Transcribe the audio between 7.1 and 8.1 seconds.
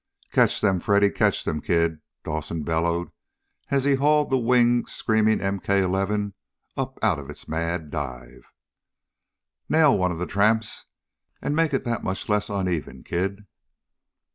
of its mad